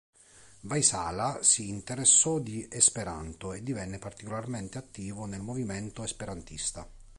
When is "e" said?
3.53-3.61